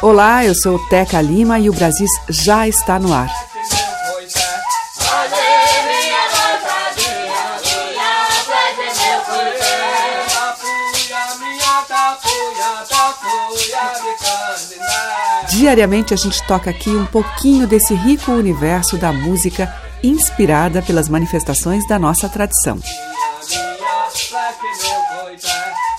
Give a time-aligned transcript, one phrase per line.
[0.00, 3.28] Olá, eu sou Teca Lima e o Brasis já está no ar.
[15.50, 21.84] Diariamente a gente toca aqui um pouquinho desse rico universo da música inspirada pelas manifestações
[21.88, 22.78] da nossa tradição.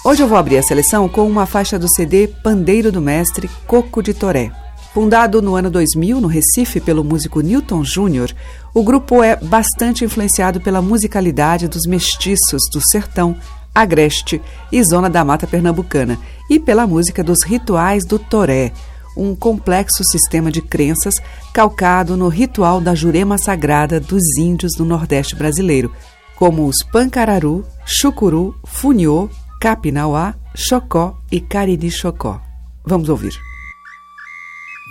[0.09, 4.01] Hoje eu vou abrir a seleção com uma faixa do CD Pandeiro do Mestre Coco
[4.01, 4.51] de Toré.
[4.91, 8.33] Fundado no ano 2000 no Recife pelo músico Newton Júnior,
[8.73, 13.35] o grupo é bastante influenciado pela musicalidade dos mestiços do sertão,
[13.73, 16.17] agreste e zona da mata pernambucana
[16.49, 18.71] e pela música dos rituais do Toré,
[19.15, 21.21] um complexo sistema de crenças
[21.53, 25.91] calcado no ritual da jurema sagrada dos índios do Nordeste brasileiro,
[26.35, 29.29] como os Pancararu, Chucuru, Funiô,
[29.59, 32.39] Capinauá, Chocó e Cariri Chocó.
[32.85, 33.33] Vamos ouvir.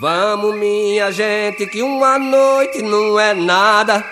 [0.02, 4.05] Vamos, minha gente, que uma noite não é nada.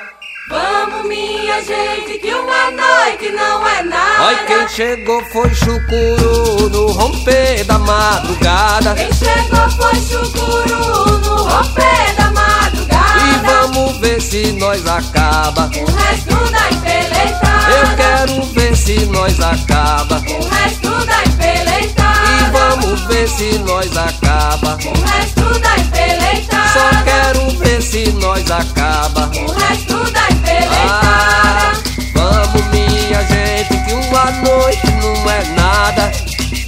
[0.48, 4.24] Vamos, minha gente, que uma noite não é nada.
[4.24, 8.94] Olha, quem chegou foi Chucuru no romper da madrugada.
[8.94, 13.20] Quem chegou foi Chucuru no romper da madrugada.
[13.20, 15.66] E vamos ver se nós acaba.
[15.66, 17.56] O resto da empeleitada.
[17.70, 20.22] Eu quero ver se nós acaba.
[20.28, 22.30] O resto da empeleitada.
[22.30, 24.78] E vamos ver se nós acaba.
[24.84, 26.68] O resto da empeleitada.
[26.72, 29.28] Só quero ver se nós acaba.
[29.34, 31.02] O resto da empeleitada.
[31.02, 31.72] Ah,
[32.14, 36.12] vamos minha gente que uma noite não é nada.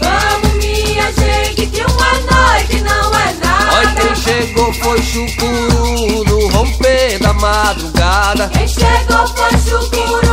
[0.01, 3.77] Vamos, minha gente, que uma noite não é nada.
[3.77, 8.49] Olha quem chegou foi Chucuru no romper da madrugada.
[8.49, 10.28] Quem chegou foi Chucuru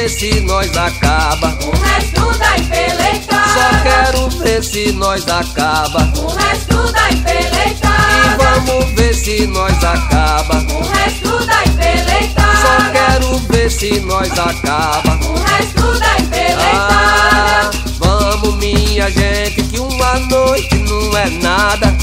[0.00, 1.48] ver se nós acaba.
[1.62, 3.48] O resto da empeleitada.
[3.52, 6.10] Só quero ver se nós acaba.
[6.16, 8.36] O resto da E empeleitada.
[8.38, 10.54] vamos ver se nós acaba.
[10.72, 12.56] O resto da empeleitada.
[12.62, 15.18] Só quero ver se nós acaba.
[15.26, 17.70] O resto da Ah, empreitada.
[17.98, 21.94] vamos minha gente que uma noite não é nada.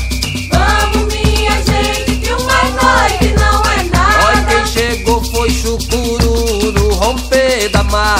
[0.51, 4.67] Vamos, minha gente, que uma noite não é Olha quem nada.
[4.67, 6.26] chegou foi Chucuru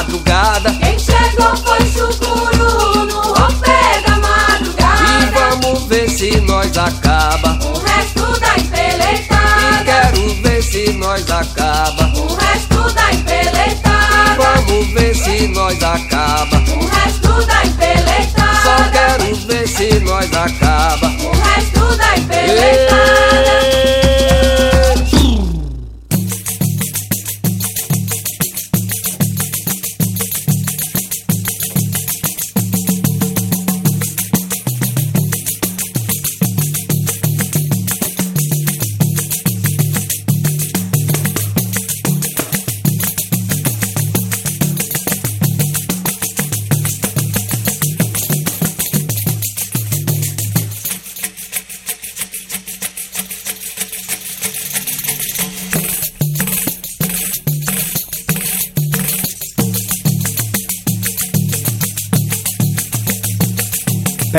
[0.08, 0.72] madrugada.
[0.80, 5.32] Quem chegou foi Chucuru no romper da E madrugada.
[5.62, 7.60] vamos ver se nós acaba.
[7.66, 9.84] O resto da E empreitada.
[9.86, 12.04] quero ver se nós acaba.
[12.16, 14.38] O resto da E empreitada.
[14.38, 16.58] vamos ver se nós acaba.
[16.58, 18.62] O resto da empreitada.
[18.64, 21.08] Só quero ver se nós acaba.
[21.08, 23.17] O resto da empreitada.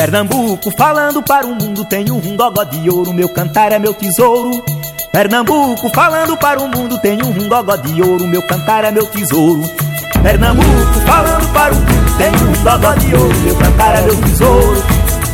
[0.09, 4.65] Pernambuco falando para o mundo, tenho um gogó de ouro, meu cantar é meu tesouro.
[5.13, 9.63] Pernambuco falando para o mundo, tenho um gogó de ouro, meu cantar é meu tesouro.
[10.23, 14.83] Pernambuco falando para o mundo, tenho um gogó de ouro, meu cantar é meu tesouro.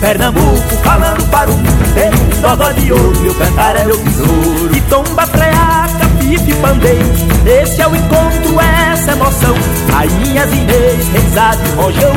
[0.01, 4.77] Pernambuco falando para o mundo, tenho um gogó de ouro, meu cantar é meu tesouro.
[4.77, 7.13] E tomba, preaca, pife, pandeiro,
[7.47, 8.61] esse é o encontro,
[8.91, 9.55] essa emoção.
[9.93, 12.13] Rainhas reis, reisado e rojão,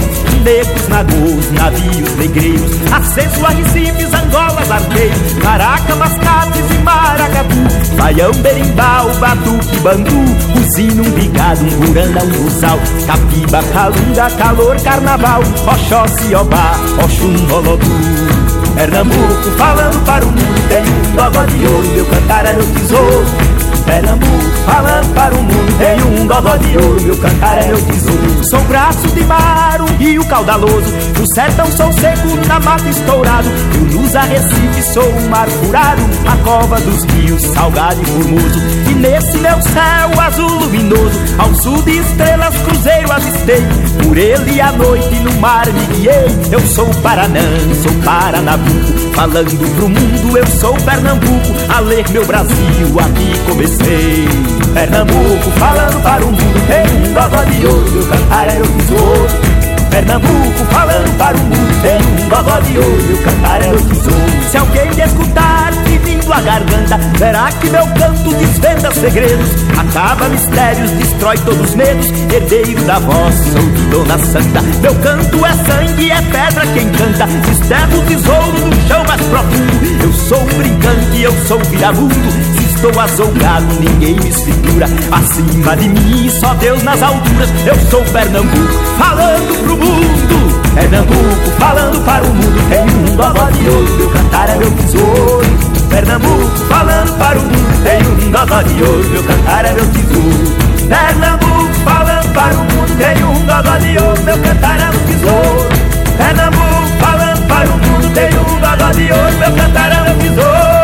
[0.47, 9.13] negros, nagôs, navios, negreiros, acesso a recifes, angolas, arqueiros, caraca, mascates e maracatu, baião, berimbau,
[9.15, 10.23] batuque, bandu,
[10.53, 16.71] buzino, um bigado, um buranda, um buçal, capiba, calunga, calor, carnaval, oxóssi, obá,
[17.03, 18.37] oxum, olodum.
[18.75, 23.46] Pernambuco falando para o mundo, um gogó de ouro, meu cantar é meu tesouro.
[23.87, 28.43] Pernambuco, falando para o mundo, tenho um gogó de ouro, meu cantar é meu tesouro.
[28.49, 33.47] Sou braço de mar, um rio caudaloso, no sertão sou seco, na mata estourado.
[33.75, 38.59] Eu luz a Recife, sou um mar furado, a cova dos rios, salgado e formoso.
[38.89, 43.63] E nesse meu céu azul luminoso, ao sul de estrelas, cruzeiro avistei.
[44.03, 46.27] Por ele a noite no mar me guiei.
[46.51, 47.41] Eu sou Paranã,
[47.81, 51.53] sou Paranabuco, falando pro mundo, eu sou Pernambuco.
[51.69, 53.37] A ler meu Brasil, aqui
[53.77, 54.27] comecei.
[54.73, 59.57] Pernambuco, falando para o mundo, tem um gogó de ouro, meu cantar é o tesouro.
[59.89, 64.43] Pernambuco falando para o mundo Tem um gogó de ouro, meu cantar é o tesouro
[64.51, 70.91] Se alguém me escutar pedindo a garganta Verá que meu canto desvenda segredos Acaba mistérios,
[70.91, 76.11] destrói todos os medos Herdeiro da voz, sou de Dona Santa Meu canto é sangue,
[76.11, 81.31] é pedra quem canta Desterra o tesouro no chão mais profundo Eu sou brincante, eu
[81.47, 84.85] sou viramundo estou azouгado, ninguém me segura.
[85.11, 87.49] Acima de mim, só Deus nas alturas.
[87.65, 90.61] Eu sou Pernambuco, falando pro mundo.
[90.75, 92.69] Pernambuco, falando para o mundo.
[92.69, 95.47] Tem um gogó de ouro, meu cantar é meu tesouro.
[95.89, 97.83] Pernambuco, falando para o mundo.
[97.83, 100.67] Tem um gogó de ouro, meu cantar é meu tesouro.
[100.87, 102.97] Pernambuco, falando para o mundo.
[102.97, 105.69] Tem um gogó de ouro, meu cantar é meu tesouro.
[106.17, 108.13] Pernambuco, falando para o mundo.
[108.13, 110.76] Tem um gogó de ouro, meu cantar é meu tesouro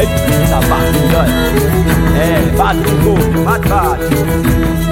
[0.00, 1.34] Eita, bate, olha.
[2.18, 4.91] É, bate corpo, bate, bate.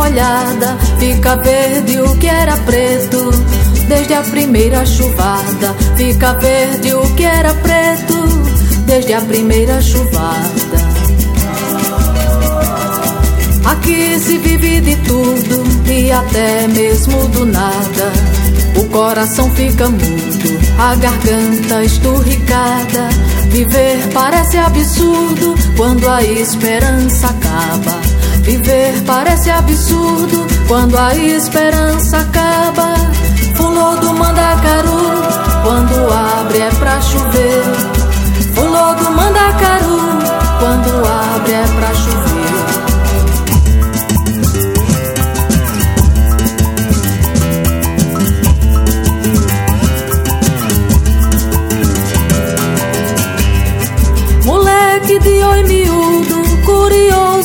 [0.00, 0.78] Molhada.
[0.98, 3.30] Fica verde o que era preto
[3.86, 5.74] desde a primeira chuvada.
[5.96, 8.16] Fica verde o que era preto
[8.86, 10.78] desde a primeira chuvada.
[13.64, 18.12] Aqui se vive de tudo e até mesmo do nada.
[18.76, 23.08] O coração fica mudo, a garganta esturricada.
[23.50, 28.09] Viver parece absurdo quando a esperança acaba.
[28.42, 32.94] Viver parece absurdo quando a esperança acaba.
[33.54, 35.22] Fulô do Mandacaru,
[35.62, 37.62] quando abre é pra chover.
[38.54, 40.00] Fulô do Mandacaru,
[40.58, 42.30] quando abre é pra chover.
[54.44, 57.39] Moleque de oi miúdo, curioso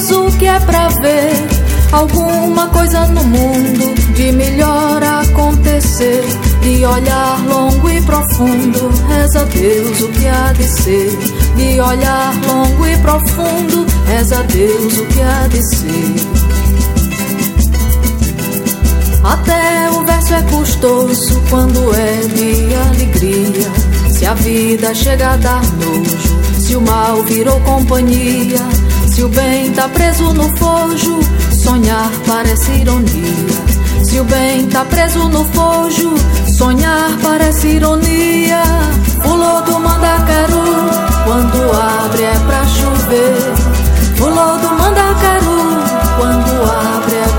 [1.06, 6.24] é pra ver alguma coisa no mundo de melhor acontecer.
[6.62, 11.18] De olhar longo e profundo, reza Deus o que há de ser.
[11.56, 16.46] De olhar longo e profundo, reza Deus o que há de ser.
[19.24, 23.72] Até o verso é custoso quando é de alegria.
[24.12, 28.60] Se a vida chega a dar nojo, se o mal virou companhia,
[29.16, 31.20] se o bem tá preso no fojo,
[31.64, 34.04] sonhar parece ironia.
[34.04, 36.14] Se o bem tá preso no fojo,
[36.58, 38.62] sonhar parece ironia.
[39.24, 40.90] Pulou do Mandacaru,
[41.24, 41.58] quando
[42.04, 43.54] abre é pra chover.
[44.18, 45.62] Pulou do Mandacaru,
[46.18, 46.52] quando
[46.98, 47.35] abre é pra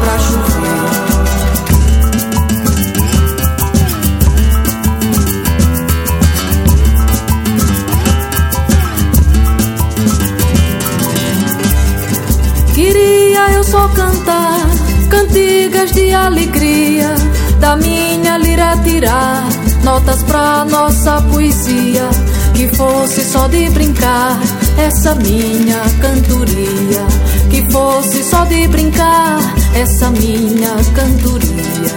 [13.87, 14.66] Só cantar
[15.09, 17.14] cantigas de alegria,
[17.61, 19.47] da minha lira tirar
[19.85, 22.09] notas pra nossa poesia,
[22.52, 24.40] que fosse só de brincar
[24.76, 27.07] essa minha cantoria,
[27.49, 29.38] que fosse só de brincar
[29.73, 31.95] essa minha cantoria.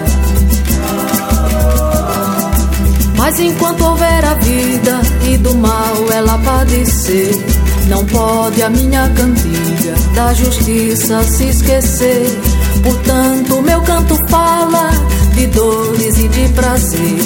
[3.17, 7.48] Mas enquanto houver a vida e do mal ela padecer,
[7.89, 12.39] não pode a minha cantiga da justiça se esquecer.
[12.83, 14.91] Portanto, meu canto fala
[15.33, 17.19] de dores e de prazer.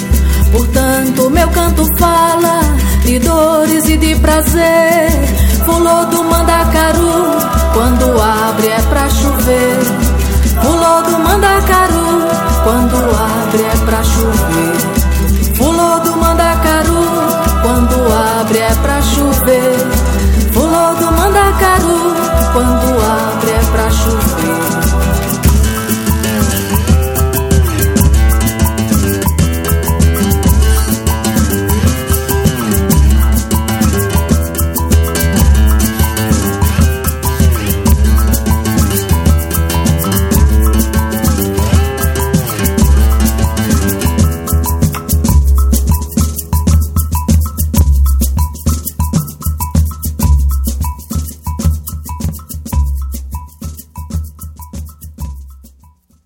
[0.50, 2.60] Portanto, meu canto fala
[3.04, 5.10] de dores e de prazer.
[5.66, 7.36] Pulou do mandacaru,
[7.74, 9.78] quando abre é pra chover.
[10.62, 12.28] Pulou do mandacaru,
[12.64, 15.56] quando abre é pra chover.
[15.58, 17.04] Pulou do mandacaru,
[17.62, 19.93] quando abre é pra chover.
[21.34, 22.14] Do mandacaru,
[22.52, 24.83] quando abre é pra chover.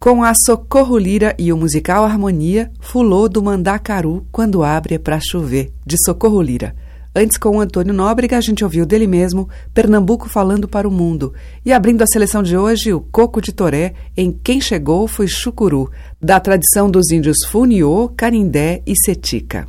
[0.09, 5.21] Com a Socorro Lira e o musical Harmonia, Fulô do Mandacaru, Quando Abre é Pra
[5.21, 6.75] Chover, de Socorro Lira.
[7.15, 11.35] Antes, com o Antônio Nóbrega, a gente ouviu dele mesmo, Pernambuco falando para o mundo.
[11.63, 15.91] E abrindo a seleção de hoje, o Coco de Toré, em Quem Chegou foi Chucuru,
[16.19, 19.69] da tradição dos índios Funiô, Canindé e Setica.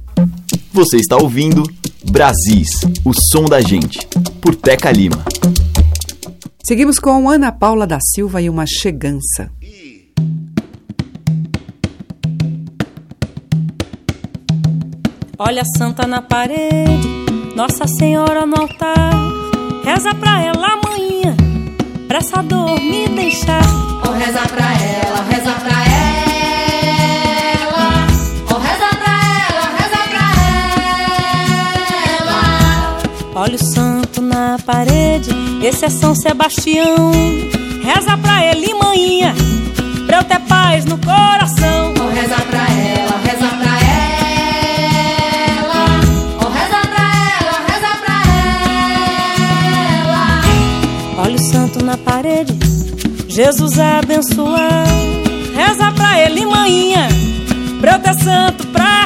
[0.71, 1.63] Você está ouvindo
[2.09, 2.69] Brasis,
[3.03, 4.07] o som da gente,
[4.39, 5.21] por Teca Lima.
[6.63, 9.51] Seguimos com Ana Paula da Silva e uma chegança.
[15.41, 17.07] Olha a santa na parede,
[17.55, 19.13] Nossa Senhora no altar.
[19.85, 21.33] Reza pra ela amanhã,
[22.09, 23.61] pra essa dor me deixar.
[24.05, 25.85] Oh, reza pra ela, reza pra
[27.55, 28.05] ela.
[28.51, 29.13] Oh, reza pra
[29.47, 30.27] ela, reza pra
[32.19, 32.41] ela.
[33.33, 35.29] Olha o santo na parede,
[35.63, 37.11] esse é São Sebastião.
[37.81, 39.33] Reza pra ele, manhã,
[40.05, 41.93] pra eu ter paz no coração.
[41.97, 43.08] Oh, reza pra ela,
[52.21, 52.53] parede,
[53.29, 54.85] Jesus abençoar.
[55.55, 57.07] Reza pra ele, manhã,
[57.79, 59.05] pra eu ter santo pra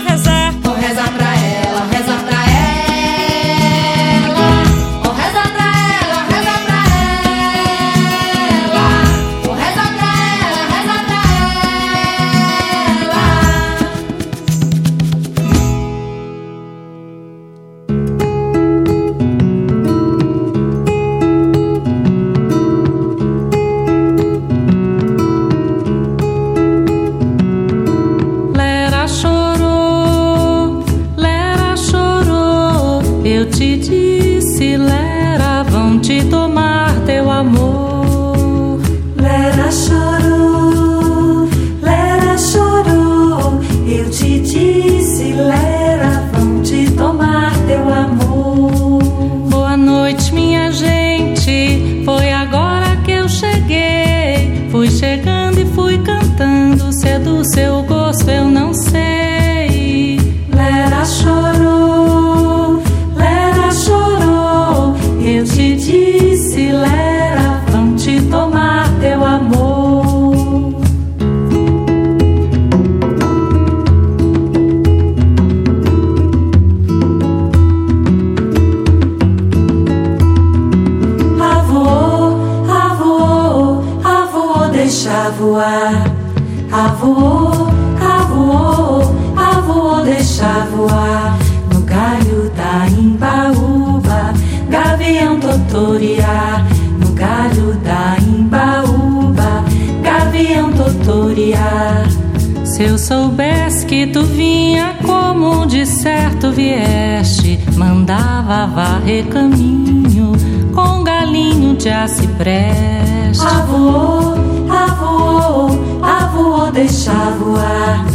[108.76, 110.32] varrer caminho
[110.74, 113.46] com galinho de acipreste.
[113.46, 114.36] Avô,
[114.70, 115.68] avô,
[116.02, 118.06] avô, deixa voar.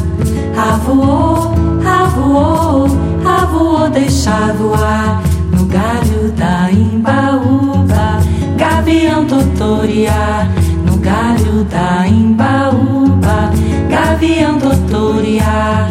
[0.57, 1.53] Avô,
[1.85, 2.87] avô,
[3.29, 5.23] avô, deixa voar.
[5.53, 8.21] No galho da imbaúba,
[8.57, 10.49] gavião totoriá.
[10.87, 13.51] No galho da imbaúba,
[13.91, 15.89] gavião totoriá.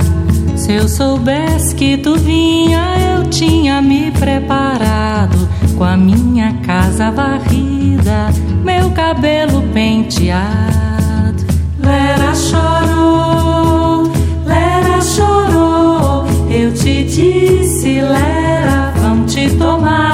[0.68, 5.48] Se eu soubesse que tu vinha, eu tinha me preparado
[5.78, 8.28] com a minha casa varrida,
[8.66, 11.46] meu cabelo penteado.
[11.80, 14.12] Lera chorou,
[14.46, 20.07] Lera chorou, eu te disse, Lera, vão te tomar.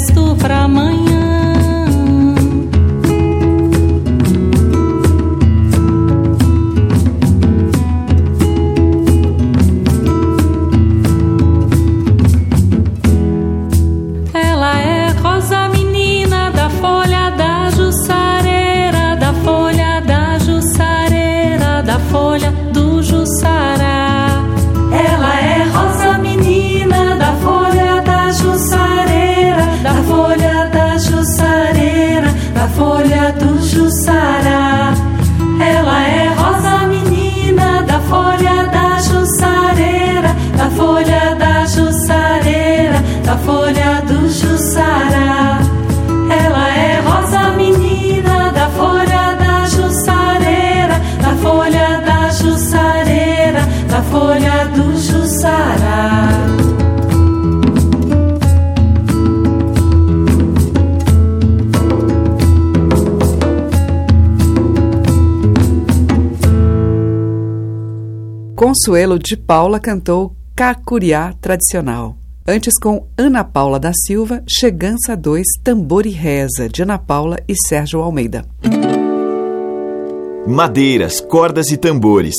[0.00, 1.07] Estou pra amanhã.
[34.08, 34.94] Do Jussará.
[35.60, 43.97] Ela é rosa menina da folha da Jussareira, da folha da Jussareira, da folha
[68.78, 72.16] Consuelo de Paula cantou Cacuriá Tradicional.
[72.46, 77.54] Antes com Ana Paula da Silva, Chegança 2, Tambor e Reza, de Ana Paula e
[77.66, 78.46] Sérgio Almeida.
[80.46, 82.36] Madeiras, cordas e tambores.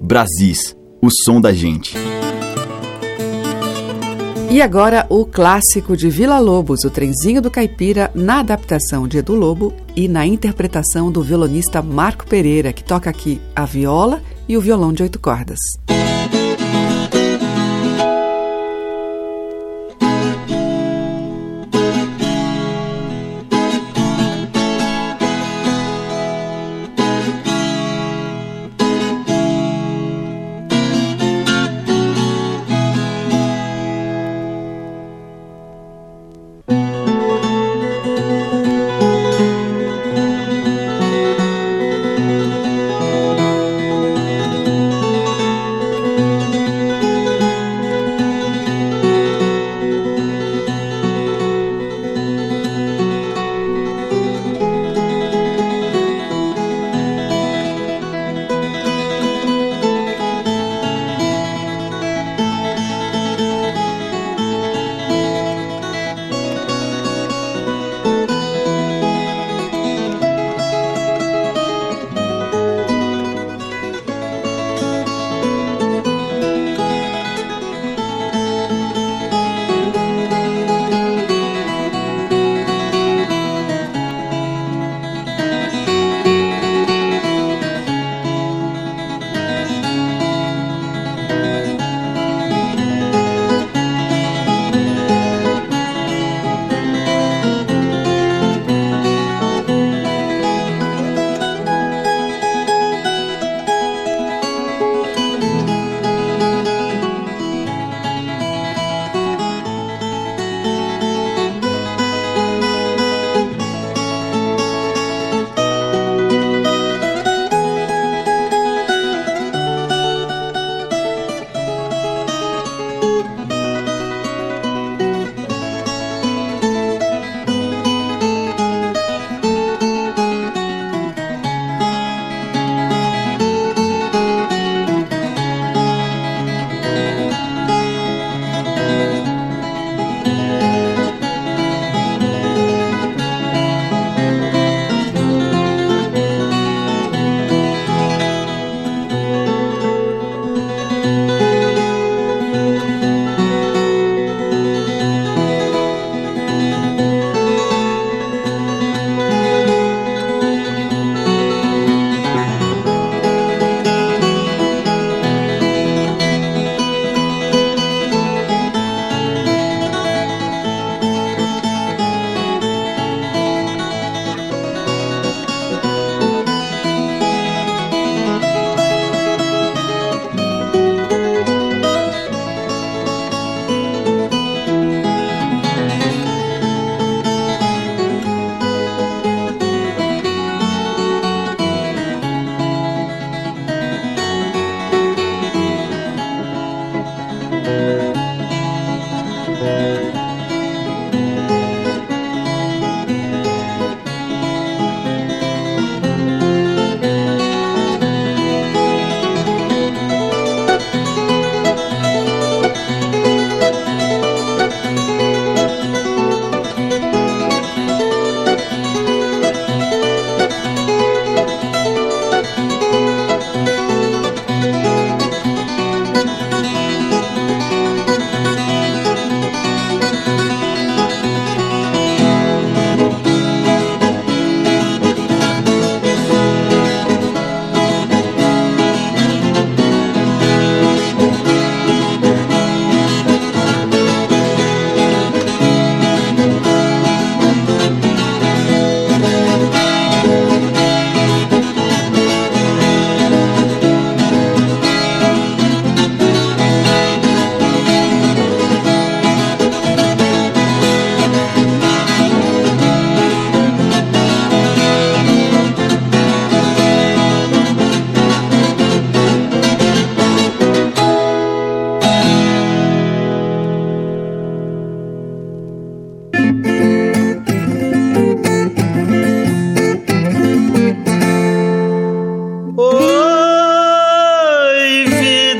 [0.00, 1.96] Brasis, o som da gente.
[4.52, 9.34] E agora o clássico de Vila Lobos, o Trenzinho do Caipira, na adaptação de Edu
[9.34, 14.60] Lobo e na interpretação do violonista Marco Pereira, que toca aqui a viola e o
[14.60, 15.58] violão de oito cordas.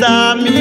[0.02, 0.51] da mi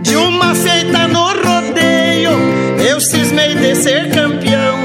[0.00, 2.32] De uma feita no rodeio,
[2.88, 4.78] eu cismei de ser campeão.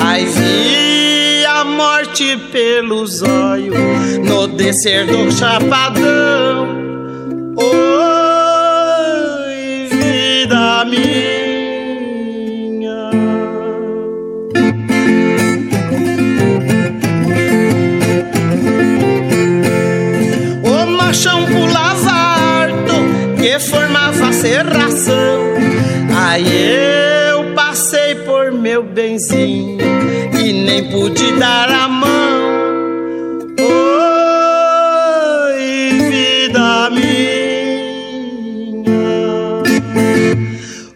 [0.00, 6.41] Aí vi a morte pelos olhos no descer do chapadão.
[28.92, 29.78] Benzinho
[30.38, 32.12] e nem pude dar a mão.
[35.48, 35.58] Oi,
[36.10, 37.22] vida minha.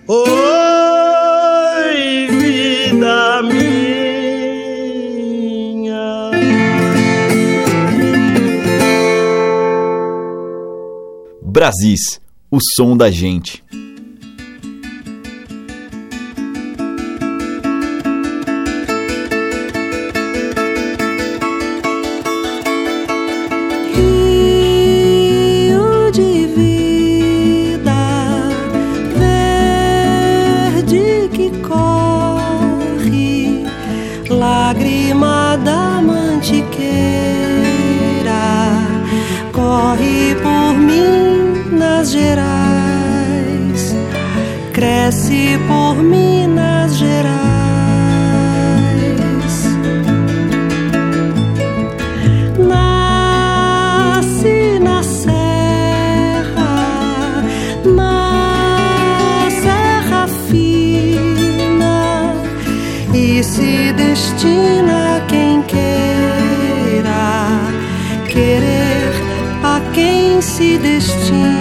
[0.07, 0.27] Oi,
[2.39, 3.97] vida minha.
[11.43, 13.66] Brasis, o som da gente.
[44.77, 47.17] Cresce por Minas Gerais.
[52.59, 53.19] Nasce
[54.79, 56.63] na serra,
[57.87, 62.35] na serra fina,
[63.15, 65.89] e se destina quem queira
[68.29, 69.15] querer
[69.65, 71.56] a quem se destina.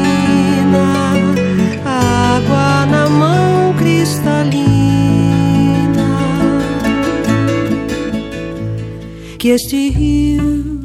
[9.46, 10.82] Que este rio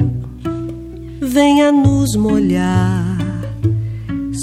[1.19, 3.17] venha nos molhar,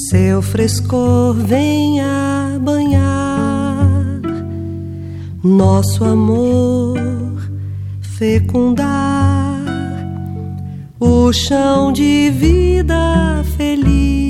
[0.10, 4.20] seu frescor venha banhar,
[5.44, 6.98] nosso amor
[8.18, 9.62] fecundar,
[11.00, 14.27] o chão de vida feliz.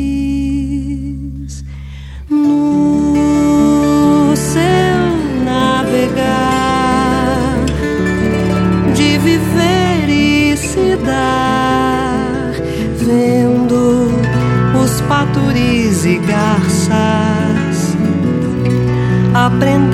[16.05, 17.97] E garças,
[19.33, 19.86] aprendendo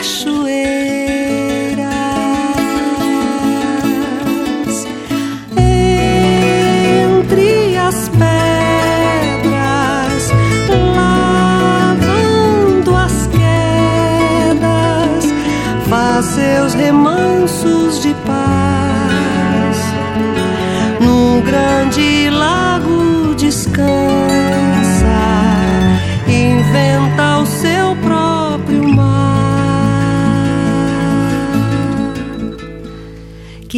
[0.00, 1.84] cachoeiras
[5.58, 8.32] entre as pedras,
[10.96, 15.26] lavando as quedas,
[15.90, 18.39] faz seus remansos de paz.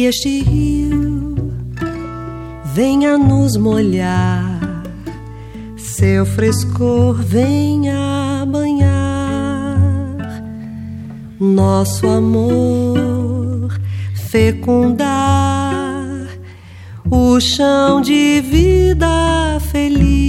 [0.05, 1.35] Este rio
[2.73, 4.83] venha nos molhar,
[5.77, 8.91] seu frescor venha banhar.
[11.39, 13.79] Nosso amor
[14.29, 15.07] fecundar
[17.09, 20.22] o chão de vida feliz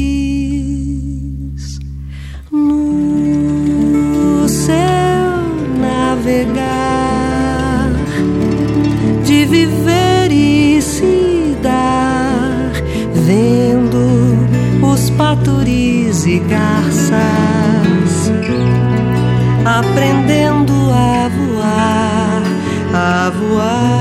[16.26, 18.32] e garças
[19.64, 22.42] aprendendo a voar,
[22.94, 23.93] a voar.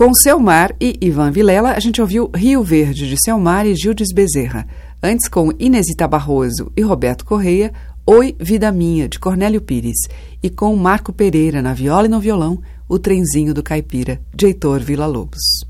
[0.00, 4.66] Com Selmar e Ivan Vilela, a gente ouviu Rio Verde, de Selmar e Gildes Bezerra.
[5.02, 7.70] Antes, com Inesita Barroso e Roberto Correia,
[8.06, 9.98] Oi, Vida Minha, de Cornélio Pires.
[10.42, 14.80] E com Marco Pereira na viola e no violão, O Trenzinho do Caipira, de Heitor
[14.80, 15.66] Villa-Lobos.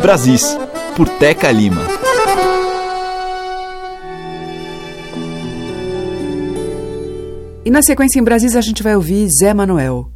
[0.00, 0.56] Brasis,
[0.96, 1.82] por Teca Lima.
[7.66, 10.10] E na sequência em Brasis a gente vai ouvir Zé Manuel.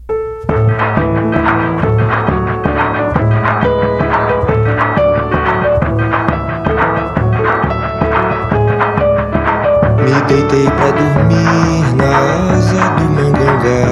[10.33, 12.11] Deitei pra dormir na
[12.55, 13.85] asa do mangangá.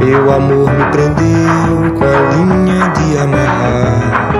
[0.00, 4.32] Meu amor me prendeu com a linha de amarrar.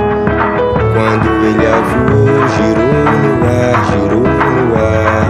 [0.95, 5.29] Quando ele avou, girou no ar, girou no ar.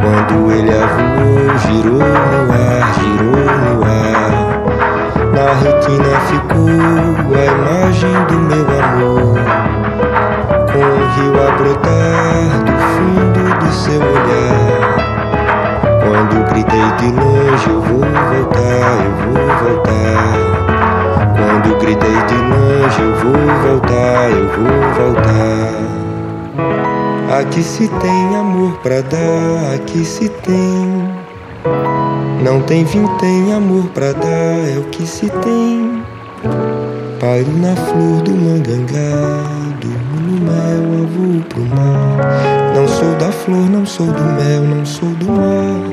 [0.00, 4.32] Quando ele avou, girou no ar, girou no ar.
[5.34, 6.68] Na retina ficou
[7.34, 9.61] a imagem do meu amor.
[10.72, 14.92] Com o rio a brotar do fundo do seu olhar.
[16.02, 20.34] Quando gritei de longe, eu vou voltar, eu vou voltar.
[21.36, 25.82] Quando gritei de longe, eu vou voltar, eu vou voltar.
[27.40, 31.22] Aqui se tem amor pra dar, aqui se tem.
[32.42, 36.02] Não tem vinho, tem amor pra dar, é o que se tem.
[37.20, 39.61] Paro na flor do mangangá,
[40.52, 42.74] mel, avô pro mar.
[42.74, 45.90] Não sou da flor, não sou do mel, não sou do mar.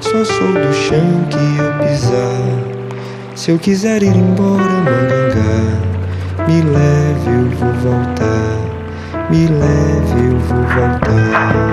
[0.00, 2.42] Só sou do chão que eu pisar.
[3.34, 5.80] Se eu quiser ir embora, mangangá,
[6.46, 8.58] me leve, eu vou voltar.
[9.30, 11.72] Me leve, eu vou voltar.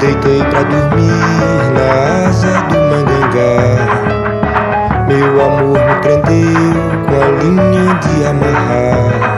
[0.00, 3.54] Deitei pra dormir na asa do mangangá.
[5.06, 9.33] Meu amor me prendeu com a linha de amarrar.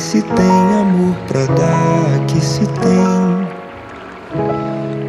[0.00, 3.48] Se tem amor pra dar, aqui se tem.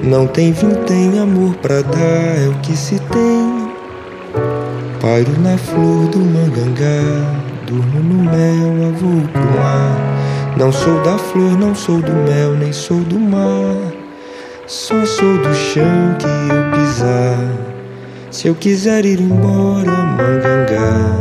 [0.04, 3.72] Não tem vintém amor pra dar, é o que se tem.
[5.00, 9.98] Pairo na flor do mangangá, durmo no mel, avô pro mar.
[10.58, 13.94] Não sou da flor, não sou do mel, nem sou do mar.
[14.68, 17.38] Só sou do chão que eu pisar.
[18.30, 21.16] Se eu quiser ir embora, Mangangá,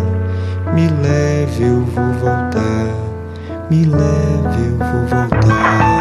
[0.75, 2.90] me leve, eu vou voltar.
[3.71, 6.00] Me leve, eu vou voltar.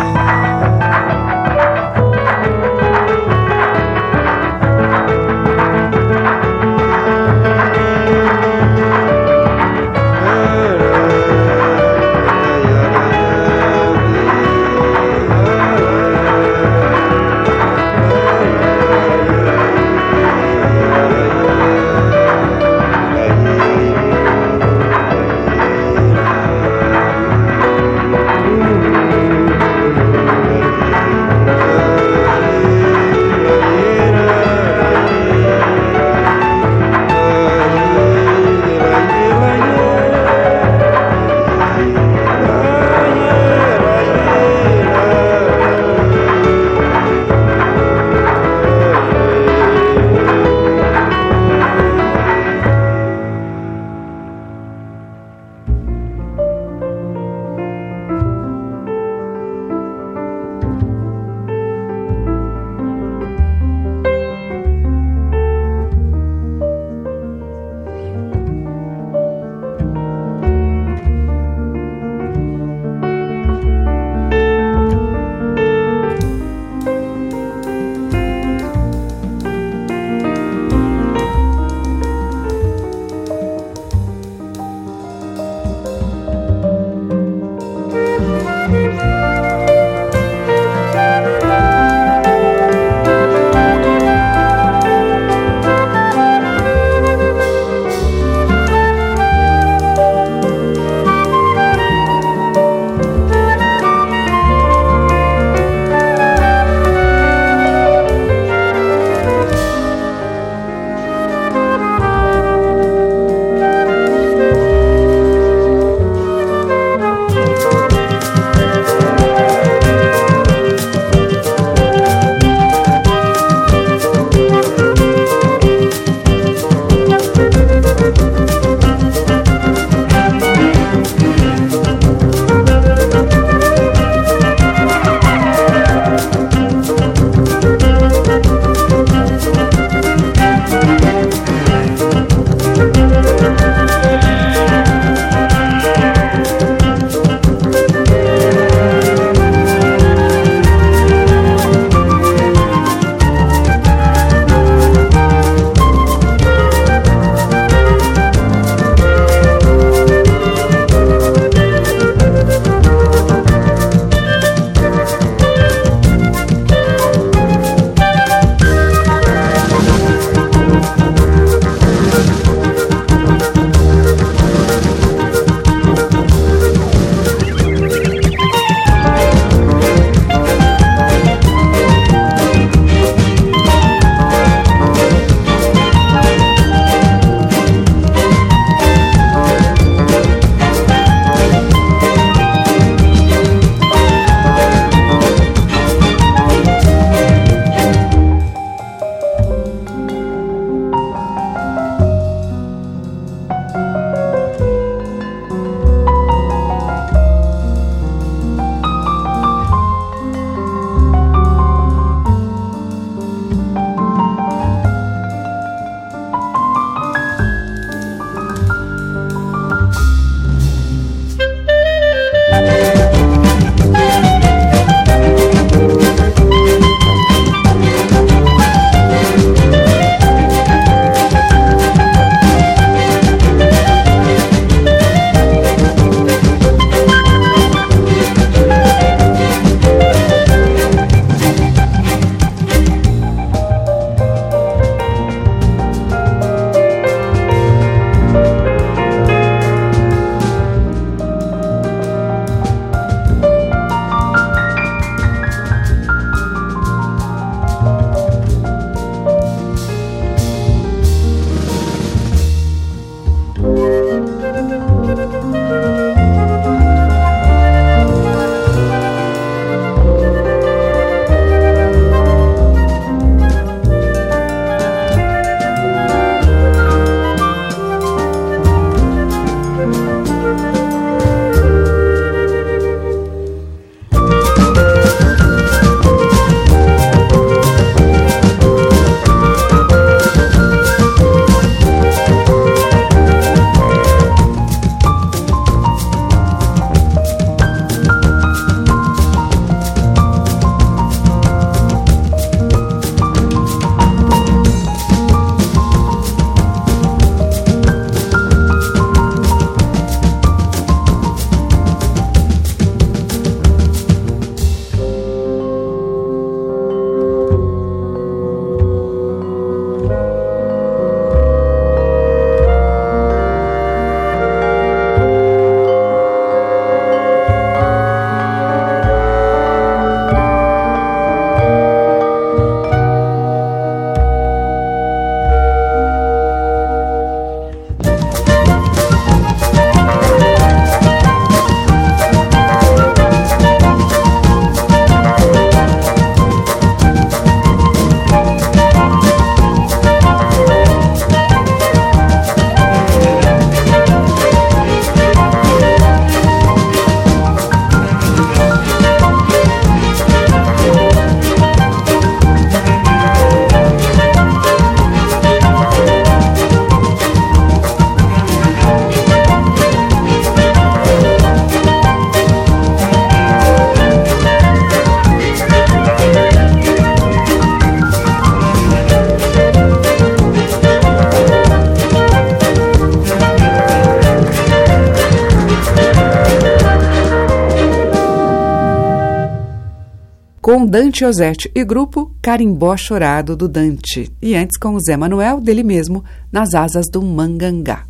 [390.89, 394.27] Dante Ozzetti e grupo Carimbó Chorado do Dante.
[394.41, 398.05] E antes com o Zé Manuel, dele mesmo, Nas Asas do Mangangá.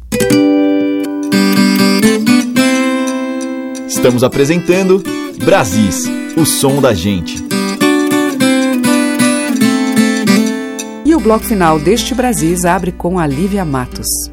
[3.86, 5.04] Estamos apresentando
[5.44, 6.06] Brasis,
[6.38, 7.44] o som da gente.
[11.04, 14.29] E o bloco final deste Brasis abre com a Lívia Matos.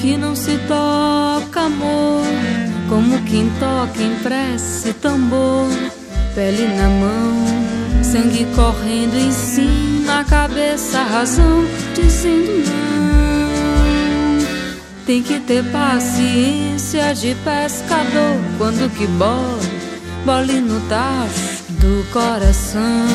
[0.00, 2.22] Que não se toca, amor.
[2.88, 5.68] Como quem toca em prece tambor.
[6.34, 12.78] Pele na mão, sangue correndo em cima, cabeça, razão, dizendo não.
[15.04, 19.68] Tem que ter paciência de pescador quando que bole,
[20.24, 23.06] bole no tacho do coração.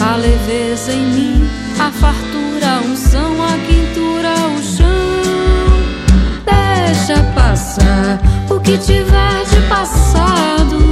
[0.00, 4.58] A leveza em mim, a fartura, a unção, a quintura, o
[7.06, 10.91] deixa passar o que tiver de passado.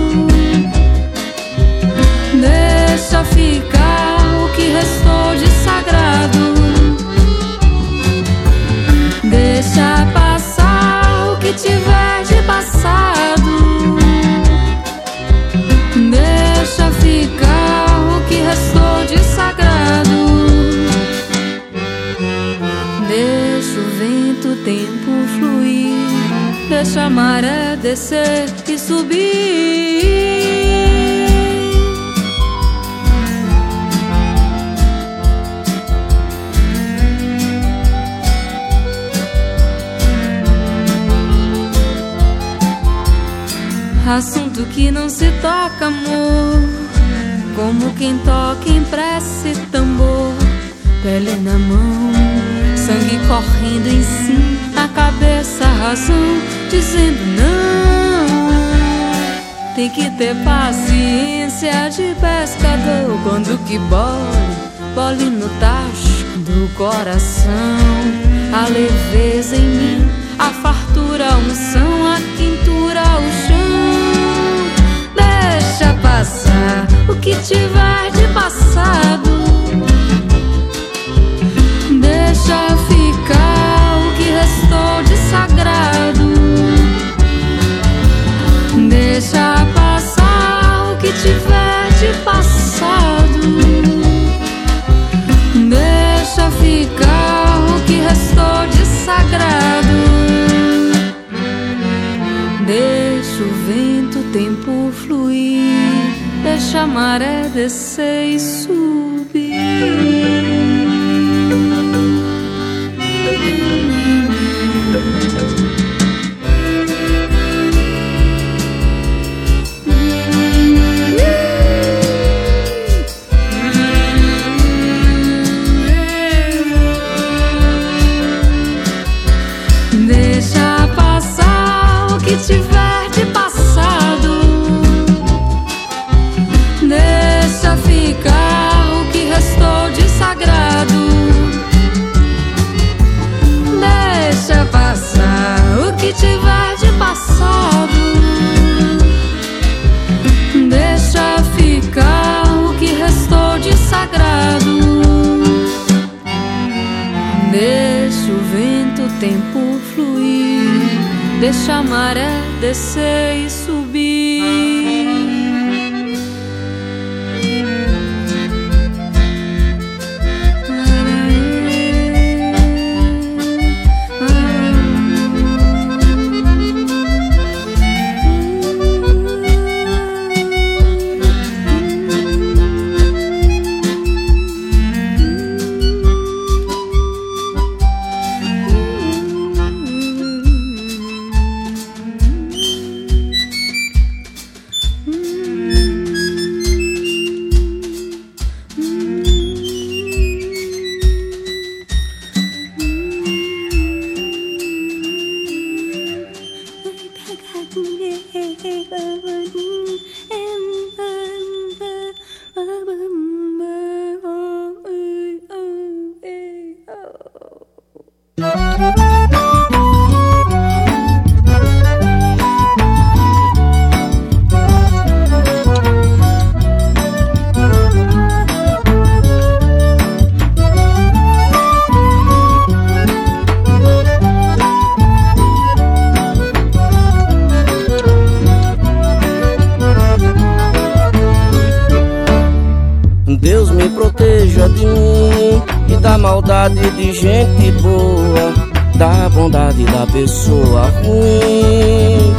[250.00, 252.34] Da pessoa ruim.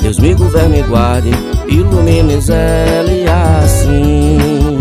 [0.00, 1.30] Deus me governe e guarde,
[1.68, 3.02] ilumine Zé
[3.64, 4.78] assim.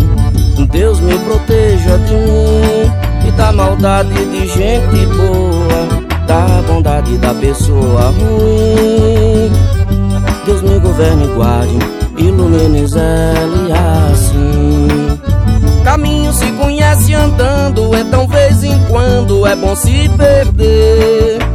[0.69, 8.11] Deus me proteja de mim e da maldade de gente boa, da bondade da pessoa
[8.11, 9.51] ruim.
[10.45, 11.79] Deus me governe e guarde,
[12.19, 13.33] ilumine Zé
[14.11, 14.87] assim.
[15.83, 21.54] Caminho se conhece andando, então vez em quando é bom se perder.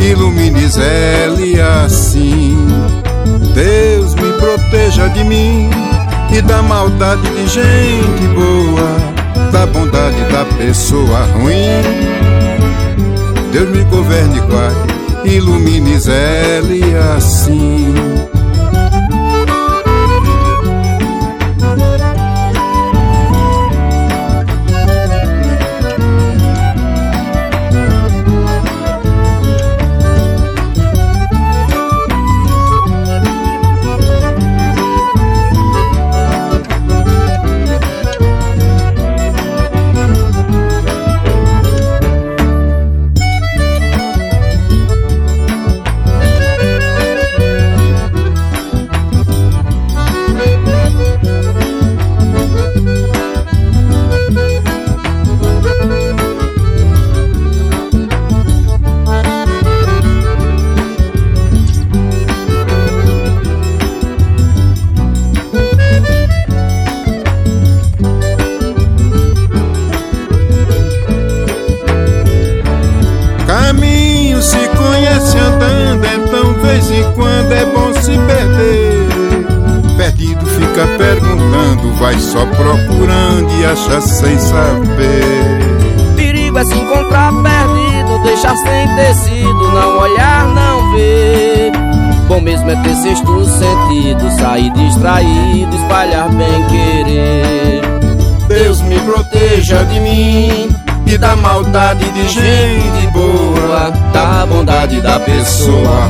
[0.00, 1.26] ilumine Zé
[1.84, 2.56] assim.
[3.54, 5.70] Deus me proteja de mim
[6.32, 11.82] e da maldade de gente boa, da bondade da pessoa ruim.
[13.52, 16.60] Deus me governe e guarde, ilumine Zé
[17.16, 18.19] assim.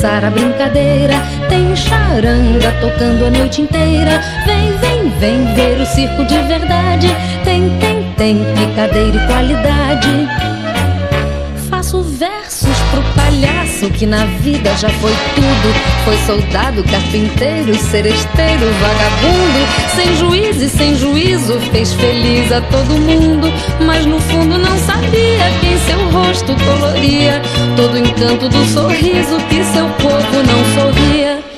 [0.00, 0.30] Começar a
[12.50, 16.04] Versos pro palhaço que na vida já foi tudo.
[16.04, 19.94] Foi soldado, carpinteiro, seresteiro, vagabundo.
[19.94, 23.46] Sem juízo e sem juízo, fez feliz a todo mundo.
[23.86, 27.40] Mas no fundo não sabia quem seu rosto coloria.
[27.76, 31.49] Todo encanto do sorriso que seu povo não sorria.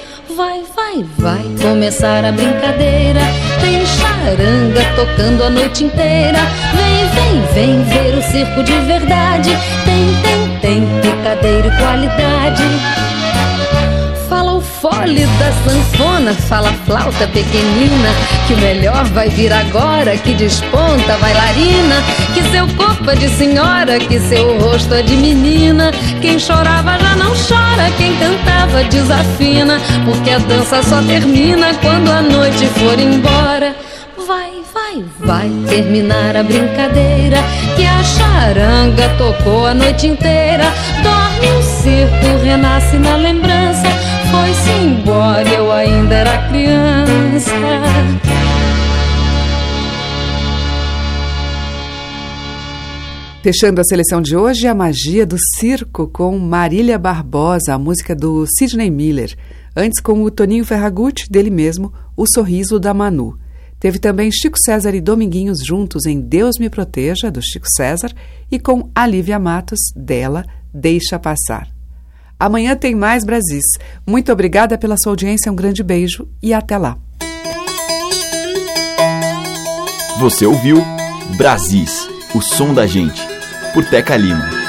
[1.17, 3.21] Vai, começar a brincadeira.
[3.63, 6.39] Tem charanga tocando a noite inteira.
[6.75, 9.51] Vem, vem, vem ver o circo de verdade.
[9.87, 12.63] Tem, tem, tem picadeiro qualidade.
[14.83, 18.09] Fole da sanfona, fala flauta pequenina.
[18.49, 22.03] Que o melhor vai vir agora, que desponta a bailarina.
[22.35, 25.93] Que seu corpo é de senhora, que seu rosto é de menina.
[26.21, 29.81] Quem chorava já não chora, quem cantava desafina.
[30.05, 33.77] Porque a dança só termina quando a noite for embora.
[34.27, 37.39] Vai, vai, vai terminar a brincadeira.
[37.77, 40.65] Que a charanga tocou a noite inteira.
[41.05, 44.12] Dorme o circo, renasce na lembrança.
[44.33, 47.53] Foi-se embora, eu ainda era criança.
[53.43, 58.47] Fechando a seleção de hoje, a magia do circo com Marília Barbosa, a música do
[58.47, 59.37] Sidney Miller.
[59.77, 63.39] Antes com o Toninho Ferragutti, dele mesmo, O Sorriso da Manu.
[63.79, 68.13] Teve também Chico César e Dominguinhos juntos em Deus Me Proteja, do Chico César,
[68.51, 71.82] e com Alívia Matos, dela, Deixa Passar.
[72.43, 73.63] Amanhã tem mais Brasis.
[74.05, 76.99] Muito obrigada pela sua audiência, um grande beijo e até lá.
[80.19, 80.85] Você ouviu
[81.37, 83.23] Brasis, o som da gente,
[83.73, 84.62] por Teca Lima.